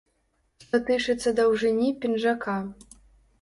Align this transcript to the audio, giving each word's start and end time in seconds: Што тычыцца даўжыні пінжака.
Што 0.63 0.79
тычыцца 0.87 1.33
даўжыні 1.41 1.91
пінжака. 2.01 2.57